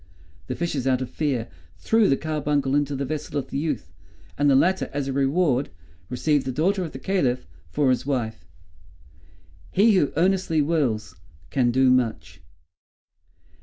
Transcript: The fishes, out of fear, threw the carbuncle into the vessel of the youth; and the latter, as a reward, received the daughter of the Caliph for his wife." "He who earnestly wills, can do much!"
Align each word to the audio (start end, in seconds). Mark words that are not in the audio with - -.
The 0.47 0.55
fishes, 0.55 0.87
out 0.87 1.03
of 1.03 1.11
fear, 1.11 1.47
threw 1.77 2.09
the 2.09 2.17
carbuncle 2.17 2.73
into 2.73 2.95
the 2.95 3.05
vessel 3.05 3.37
of 3.37 3.51
the 3.51 3.59
youth; 3.59 3.93
and 4.35 4.49
the 4.49 4.55
latter, 4.55 4.89
as 4.91 5.07
a 5.07 5.13
reward, 5.13 5.69
received 6.09 6.47
the 6.47 6.51
daughter 6.51 6.83
of 6.83 6.91
the 6.91 6.97
Caliph 6.97 7.45
for 7.69 7.91
his 7.91 8.03
wife." 8.03 8.43
"He 9.71 9.91
who 9.93 10.11
earnestly 10.17 10.59
wills, 10.59 11.15
can 11.51 11.69
do 11.69 11.91
much!" 11.91 12.41